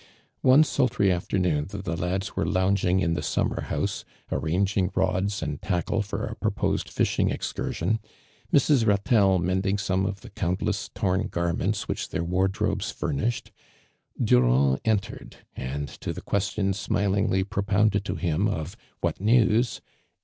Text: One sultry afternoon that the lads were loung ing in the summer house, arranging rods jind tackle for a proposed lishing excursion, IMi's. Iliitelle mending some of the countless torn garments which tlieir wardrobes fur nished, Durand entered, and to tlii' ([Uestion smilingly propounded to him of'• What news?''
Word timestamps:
One 0.41 0.63
sultry 0.63 1.11
afternoon 1.11 1.65
that 1.65 1.85
the 1.85 1.95
lads 1.95 2.35
were 2.35 2.43
loung 2.43 2.83
ing 2.83 3.01
in 3.01 3.13
the 3.13 3.21
summer 3.21 3.61
house, 3.65 4.03
arranging 4.31 4.89
rods 4.95 5.39
jind 5.41 5.59
tackle 5.61 6.01
for 6.01 6.25
a 6.25 6.35
proposed 6.35 6.87
lishing 6.87 7.31
excursion, 7.31 7.99
IMi's. 8.51 8.83
Iliitelle 8.83 9.39
mending 9.43 9.77
some 9.77 10.07
of 10.07 10.21
the 10.21 10.31
countless 10.31 10.89
torn 10.95 11.27
garments 11.27 11.87
which 11.87 12.09
tlieir 12.09 12.21
wardrobes 12.23 12.89
fur 12.89 13.13
nished, 13.13 13.51
Durand 14.19 14.79
entered, 14.85 15.35
and 15.55 15.87
to 15.87 16.15
tlii' 16.15 16.23
([Uestion 16.23 16.73
smilingly 16.73 17.43
propounded 17.43 18.03
to 18.05 18.15
him 18.15 18.47
of'• 18.47 18.75
What 19.01 19.19
news?'' 19.21 19.81